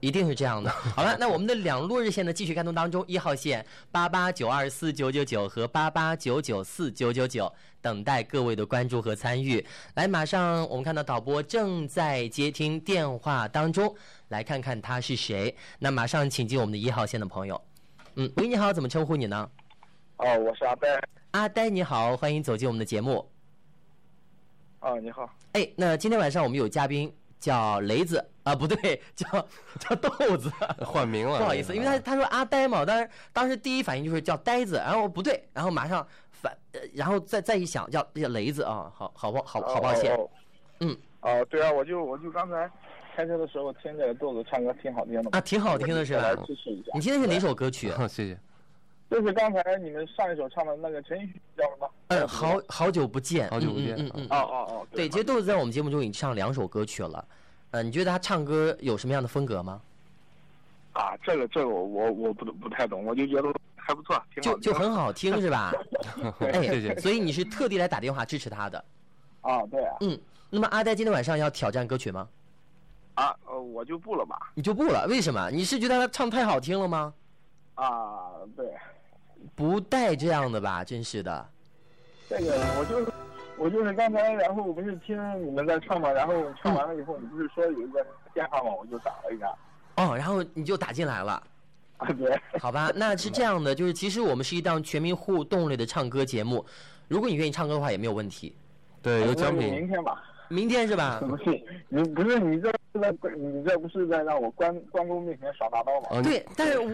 [0.00, 0.70] 一定是这样的。
[0.70, 7.52] 好了，那我们的两路热线呢继续开通当中，一号线八八九二四九九九和八八九九四九九九，
[7.82, 9.64] 等待各位的关注和参与。
[9.94, 13.94] 来，马上我们看到导播正在接听电话当中，
[14.28, 15.54] 来看看他是谁。
[15.78, 17.60] 那马上请进我们的一号线的朋友。
[18.16, 19.50] 嗯，喂，你好，怎么称呼你呢？
[20.16, 21.00] 哦，我是阿呆。
[21.32, 23.24] 阿呆，你好，欢迎走进我们的节目。
[24.80, 25.28] 哦，你好。
[25.52, 29.28] 哎，那今天晚上我们有嘉宾叫雷子啊，不对，叫
[29.78, 30.50] 叫豆子，
[30.84, 31.38] 换名了。
[31.38, 40.30] 不好意思，因为他他说阿呆嘛，当时当时第一反应就是叫呆子，然后不对，然后马上反，呃然后再再一想叫叫雷子啊，好好不好好抱歉哦，
[40.80, 40.96] 嗯。
[41.20, 42.70] 哦，对啊，我就我就刚才
[43.14, 46.36] 开车的时候听这个豆子唱歌挺好听的啊，挺好听的是吧来？
[46.46, 46.90] 支持一下。
[46.94, 47.90] 你听的是哪首歌曲？
[48.08, 48.38] 谢谢。
[49.10, 51.90] 就是刚才你们上一首唱的那个陈奕迅叫什么？
[52.10, 57.24] 嗯，好好久不见，好久不见嗯嗯嗯，哦哦哦，对，其实豆子在我们节目中已经唱两首歌曲了，
[57.70, 59.80] 呃，你觉得他唱歌有什么样的风格吗？
[60.92, 65.72] 啊，这个这个我我我不不太懂，我就觉得还不错，挺好就就很好听是吧？
[66.40, 68.84] 哎，谢谢所以你是特地来打电话支持他的。
[69.42, 70.18] 啊，对啊，嗯，
[70.50, 72.28] 那么阿呆今天晚上要挑战歌曲吗？
[73.14, 74.50] 啊，呃，我就不了吧。
[74.54, 75.06] 你就不了？
[75.08, 75.48] 为什么？
[75.48, 77.14] 你是觉得他唱太好听了吗？
[77.76, 78.66] 啊，对，
[79.54, 81.48] 不带这样的吧，真是的。
[82.30, 83.12] 这个我就是
[83.58, 89.52] 我就是刚才，然后我不是听你们在唱嘛，然后唱完了以后，你不是说有一个电话嘛，我就打了一下。
[89.96, 91.42] 哦，然后你就打进来了。
[91.96, 92.40] 啊，对。
[92.60, 96.64] 好吧，那是这样的，就是其实我们是一档全民互动类的唱歌节目，
[97.08, 98.54] 如果你愿意唱歌的话也没有问题。
[99.02, 99.88] 对，有奖品明。
[99.88, 100.22] 天吧。
[100.50, 101.22] 明天是吧？
[101.26, 106.20] 不是，你不是你这是在你这不是在让我关关公面前耍大刀吗？
[106.22, 106.90] 对，但是我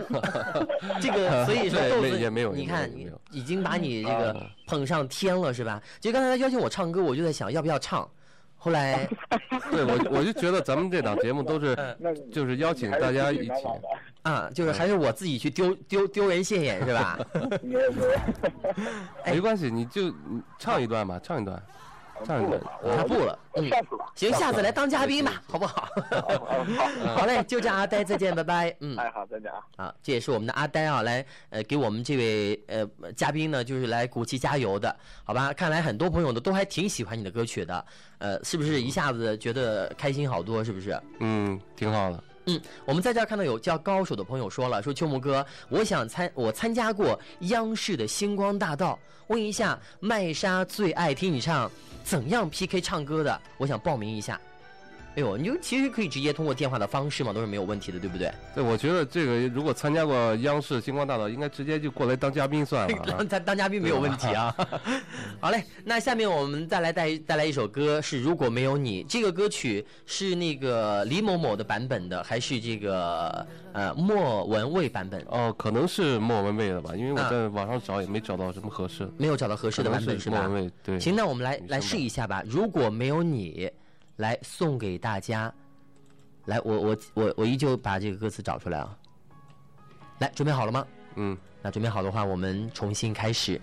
[1.00, 2.88] 这个 所以说对豆子也没有你看
[3.32, 5.82] 已经把你这个啊捧上天了是吧？
[5.98, 8.08] 就刚才他邀请我唱歌，我就在想要不要唱，
[8.56, 9.08] 后来
[9.70, 13.52] 对我我就觉得咱们这档节目都是嗯就是邀请大家一起。
[14.22, 17.16] 啊，就是还是我自己去丢丢丢人现眼是吧？
[19.24, 20.12] 没关系，你就
[20.58, 21.62] 唱一段吧，唱一段，
[22.24, 22.60] 唱一段。
[22.96, 23.70] 他不了，嗯，
[24.14, 25.88] 行，下次来当嘉宾吧，好不好？
[27.16, 28.74] 好嘞，就这样，阿呆，再见，拜拜。
[28.80, 29.58] 嗯，哎，好，再见啊。
[29.76, 32.86] 啊，这也是我们的阿呆啊，来呃给我们这位呃
[33.16, 34.94] 嘉宾呢，就是来鼓气加油的，
[35.24, 35.52] 好吧？
[35.52, 37.84] 看来很多朋友呢都还挺喜欢你的歌曲的，
[38.18, 40.62] 呃，是不是一下子觉得开心好多？
[40.64, 41.00] 是不是？
[41.20, 42.22] 嗯，挺好的。
[42.46, 51.70] 嗯，我们在这儿看到有叫高手的朋友说了，说秋木哥，我想参我参加过央视的星光大道，问一下麦莎最爱听你唱，
[52.04, 53.40] 怎样 PK 唱歌的？
[53.58, 54.40] 我想报名一下。
[55.16, 58.30] 哎呦，你就其实可以直接通过电话的方式嘛，都是没有问题的，对不对？
[58.54, 63.04] 对，我觉得这个如果参加过央视星光大道，应该直接就过来当嘉宾算了啊。
[63.06, 64.54] 当 当当嘉宾没有问题啊。
[65.40, 69.02] 好嘞，那下面我们再来带带来一首歌，是《如果没有你》。
[69.08, 75.24] 这个歌曲是那个李某某的版本的，还是这个呃莫文蔚版本？
[75.30, 79.12] 哦，可能是莫文蔚的吧，因为我啊在网上找也没找到什么合适的。
[79.16, 80.42] 没有找到合适的版本是吧？
[80.42, 81.00] 莫文蔚对。
[81.00, 82.42] 行，那我们来来试一下吧。
[82.46, 83.70] 如果没有你，
[84.16, 85.52] 来送给大家。
[86.46, 88.96] 来，我我我我依旧把这个歌词找出来啊。
[90.18, 90.86] 来，准备好了吗？
[91.16, 91.36] 嗯。
[91.62, 93.60] 那准备好的话，我们重新开始。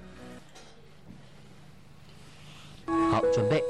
[2.86, 3.64] 好，准备。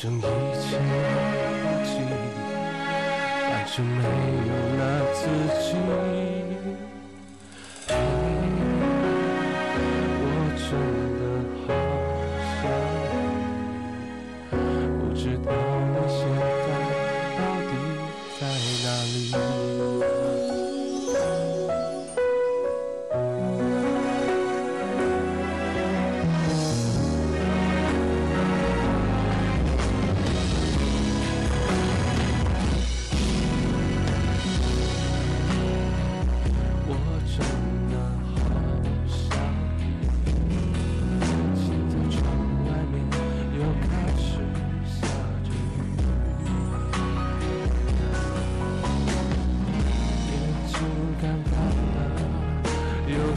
[0.00, 1.90] 反正一切忘记，
[3.50, 3.98] 反正没
[4.46, 4.80] 有了
[5.12, 5.20] 自
[5.60, 6.17] 己。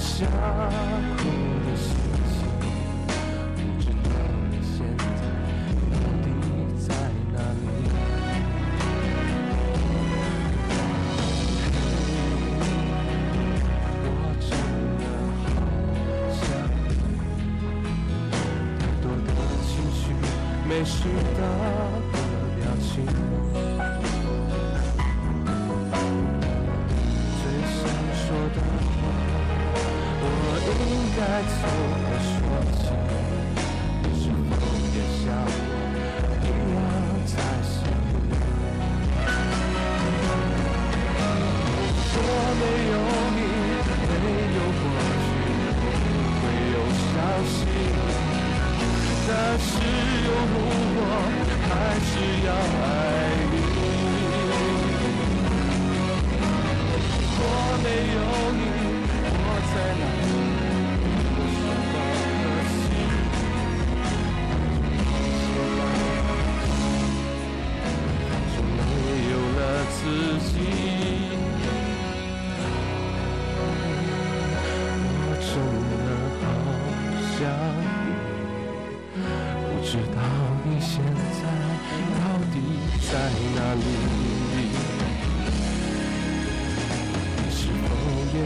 [0.02, 0.28] 有想
[1.18, 1.51] 哭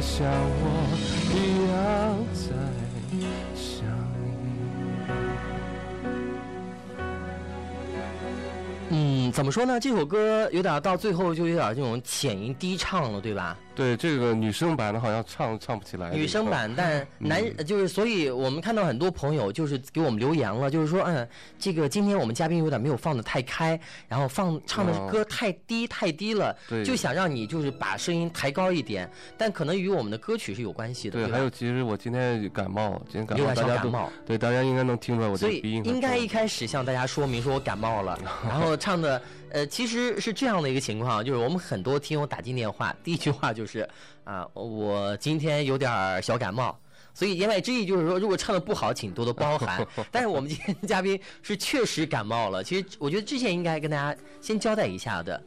[0.06, 0.64] 像我
[1.34, 1.36] 一
[1.70, 1.76] 样
[2.34, 2.46] 在
[3.54, 3.84] 想
[8.88, 9.80] 你嗯，怎么说呢？
[9.80, 13.58] 这首歌有点到最后就有点这种浅吟低唱了，对吧？
[13.76, 16.12] 对，这个女生版的好像唱唱不起来。
[16.12, 21.28] 女生版，但男就是，所以我们看到很多朋友就是给我们留言了，就是说，嗯，
[21.60, 38.18] 这个今天我们嘉宾有点没有放的太开，然后放唱的歌太低太低了，对就想让你就是把声音抬高一点，但可能与我们的歌曲是有关系的，对，吧还有其实我今天感冒，今天感冒，小大家感冒对，大家应该能听出来我这所以个鼻音应该一开始向大家说明说我感冒了，
[38.48, 39.22] 然后唱的
[39.52, 43.88] 呃其实是这样的一个情况，就是我们很多听友打进电话，第一句话就是
[44.24, 46.78] 啊我今天有点小感冒。
[47.14, 49.88] 所以言外之意就是说，如果唱的不好，请多多包涵。
[50.12, 55.42] 但是我们今天的嘉宾是确实感冒了，其实我觉得之前应该跟大家先交代一下的，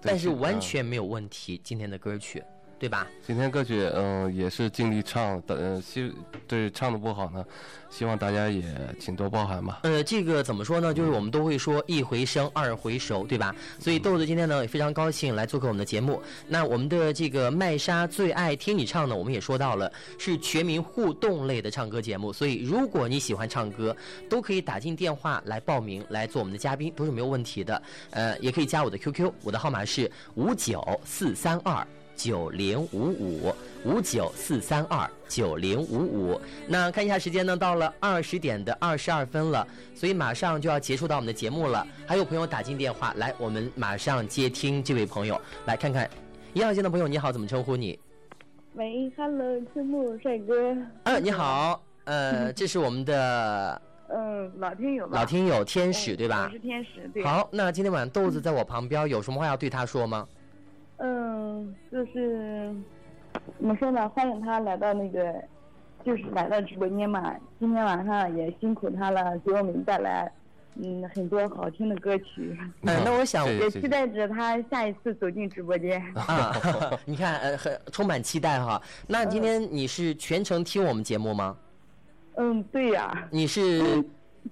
[0.00, 1.60] 但是完全没有问题。
[1.64, 2.40] 今天的歌曲，
[2.78, 3.06] 对吧？
[3.26, 6.12] 今天歌曲嗯也是尽力唱的，呃希
[6.46, 7.44] 对唱的不好呢，
[7.90, 8.62] 希望大家也
[8.98, 9.80] 请多包涵吧。
[9.82, 10.94] 呃，这个怎么说呢？
[10.94, 13.54] 就是我们都会说一回生，二回熟，对吧？
[13.78, 16.22] 所以豆子今天呢也非常高兴来做客我们的节目。
[16.46, 23.94] 那我们的这个麦莎最爱听你唱呢，我们也说到了是全民互动类的唱歌节目，所以如果你喜欢唱歌，
[24.28, 27.82] 都可以打进电话来报名来做我们的嘉宾，都是没有问题的。
[28.10, 31.86] 呃，也可以加我的 QQ，我的号码是五九四三二。
[32.18, 33.54] 九零五五
[33.84, 36.40] 五九四三二九零五五。
[36.66, 41.86] 那看一下时间呢，到了二十点的二十二分了，所以马上就要结束到我们的节目了。
[42.06, 46.10] 还有朋友打进电话来，我们马上接听这位朋友，来看看
[46.52, 47.98] 一号线的朋友，你好，怎么称呼你？
[48.74, 50.76] 喂，Hello，青木帅哥。
[51.04, 55.20] 嗯，你好，呃， 这是我们的嗯，老听友吧。
[55.20, 56.58] 老听友天使，嗯对吧我是？
[56.58, 57.24] 天使，对。
[57.24, 60.26] 好，那今天晚上豆子在我旁边，有什么话要对他说吗？
[61.58, 62.72] 嗯，就是
[63.58, 64.08] 怎么说呢？
[64.10, 65.34] 欢迎他来到那个，
[66.04, 67.34] 就是来到直播间嘛。
[67.58, 70.30] 今天晚上也辛苦他了，给我们带来
[70.76, 72.56] 嗯很多好听的歌曲。
[72.82, 76.00] 嗯，那我想也期待着他下一次走进直播间。
[76.14, 76.54] 啊，
[77.04, 78.80] 你看，呃，很充满期待哈。
[79.08, 81.56] 那今天你是全程听我们节目吗？
[82.36, 84.00] 嗯，对呀、你是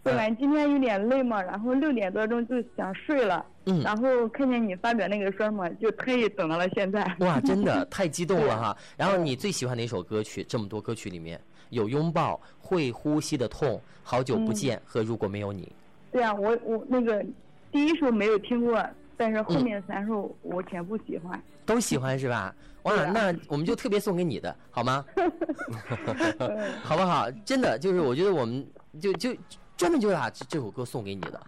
[0.02, 7.04] 本来今天有点累嘛，然后六点多钟就想睡了，嗯然后看见你发表那个说嘛，就特意等到了现在。
[7.20, 8.76] 哇，真的 太激动了哈。
[8.96, 10.44] 然后你最喜欢哪首歌曲？
[10.44, 11.40] 这么多歌曲里面
[11.70, 15.70] 有拥抱、会呼吸的痛、好久不见和如果没有你。
[16.12, 17.24] 对啊、我我那个
[17.70, 18.84] 第一首没有听过，
[19.16, 21.40] 但是嗯后面三首我全部喜欢。
[21.64, 22.54] 都喜欢是吧？
[22.84, 25.04] 哇，那我们就特别送给你的，好吗？
[26.84, 27.28] 好不好？
[27.44, 28.64] 真的就是，我觉得我们
[29.00, 29.34] 就就
[29.76, 31.40] 专门就把这这首歌送给你的，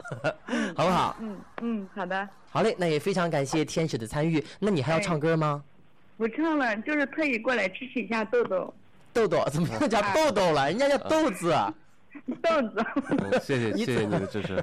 [0.76, 1.16] 好不好？
[1.20, 4.44] 嗯嗯，好的，好嘞，那也非常感谢天使的参与。
[4.58, 5.62] 那你还要唱歌吗？
[6.16, 8.74] 不唱了，就是特意过来支持一下豆豆。
[9.12, 10.66] 豆豆 怎么又叫豆豆了？
[10.66, 11.54] 人家叫豆子。
[12.42, 12.84] 豆子。
[13.10, 14.62] 嗯谢谢谢谢你的支持。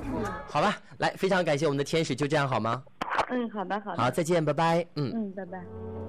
[0.48, 2.82] 好吧，来，非常感谢我们的天使，就这样好吗？
[3.30, 4.02] 嗯，好的好的。
[4.02, 4.86] 好，再见，拜拜。
[4.96, 5.12] 嗯。
[5.14, 6.05] 嗯，拜拜。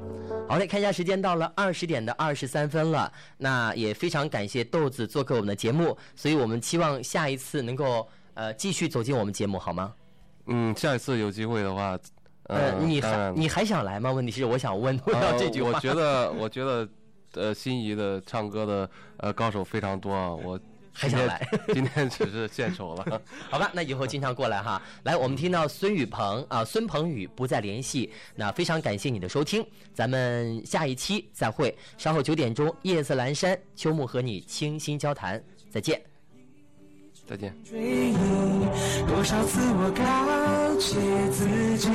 [0.48, 3.12] 好嘞，看一下时间，到了二十点的二十三分了。
[3.38, 9.94] 那也非常感谢豆子做客我们的节目，所以我们期望下一次能够呃继续走进我们节目，好吗？
[10.46, 12.00] 嗯，下一次有机会的话，
[12.44, 14.10] 呃，你还你还想来吗？
[14.12, 15.72] 问题是我想问 问到这句话。
[15.72, 16.90] 呃我觉得，我觉得，
[17.34, 20.58] 呃，心仪的唱歌的呃高手非常多啊，我
[21.00, 23.22] 还想来 今天只是献丑了。
[23.50, 24.82] 好吧，那以后经常过来哈。
[25.04, 28.12] 来，我们听到孙雨鹏啊，孙鹏宇不再联系。
[28.36, 31.78] 那非常感谢你的收听，咱们下一期再会。
[31.98, 36.17] 稍后九点钟，夜色阑珊，秋木和你倾心交谈，再见。
[37.28, 37.54] 再见。
[37.70, 38.16] 追忆，
[39.06, 40.02] 多少次我告
[40.80, 40.96] 诫
[41.36, 41.90] 自己，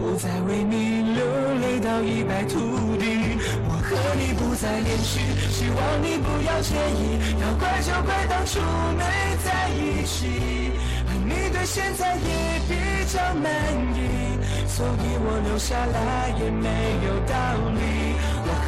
[0.00, 1.22] 不再为你流
[1.62, 2.58] 泪到一败涂
[2.98, 3.38] 地。
[3.70, 8.58] 我和你不再联系，希望你不要介意，要怪就怪当初
[8.98, 9.04] 没
[9.44, 10.74] 在一起。
[11.06, 12.74] 而你对现在也比
[13.06, 13.46] 较满
[13.94, 16.66] 意，所以我留下来也没
[17.06, 17.32] 有道
[17.78, 18.18] 理。